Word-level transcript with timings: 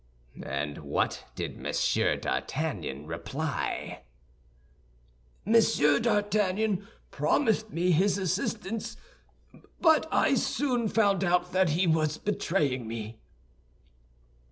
"And 0.43 0.79
what 0.79 1.25
did 1.35 1.59
Monsieur 1.59 2.15
d'Artagnan 2.17 3.05
reply?" 3.05 4.01
"Monsieur 5.45 5.99
d'Artagnan 5.99 6.87
promised 7.11 7.69
me 7.71 7.91
his 7.91 8.17
assistance; 8.17 8.97
but 9.79 10.11
I 10.11 10.33
soon 10.33 10.87
found 10.87 11.23
out 11.23 11.51
that 11.51 11.69
he 11.69 11.85
was 11.85 12.17
betraying 12.17 12.87
me." 12.87 13.19